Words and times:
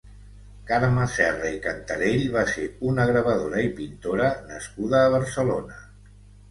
Carme 0.69 1.03
Serra 1.15 1.51
i 1.57 1.59
Cantarell 1.67 2.25
va 2.37 2.47
ser 2.55 2.67
una 2.93 3.07
gravadora 3.13 3.63
i 3.69 3.71
pintora 3.83 4.35
nascuda 4.51 5.05
a 5.07 5.15
Barcelona. 5.21 5.81